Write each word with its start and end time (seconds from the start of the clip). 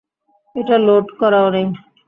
এটা 0.55 0.75
লোড 0.87 1.05
করাও 1.19 1.47
নেই। 1.55 1.67